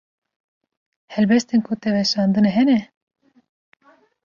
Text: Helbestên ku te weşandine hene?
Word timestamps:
Helbestên 1.13 1.61
ku 1.65 1.73
te 1.81 1.89
weşandine 1.95 2.51
hene? 2.57 2.79